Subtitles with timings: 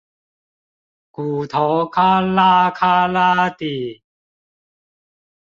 [1.11, 4.01] 骨頭喀啦喀啦地